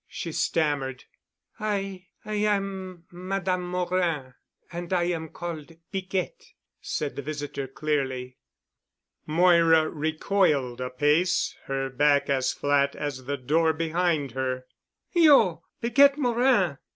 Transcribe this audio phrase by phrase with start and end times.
[0.07, 1.03] she stammered.
[1.59, 8.39] "I—I am Madame Morin—and I am called Piquette," said the visitor clearly.
[9.27, 14.65] Moira recoiled a pace, her back as flat as the door behind her.
[15.11, 15.61] "You——!
[15.81, 16.79] Piquette Morin!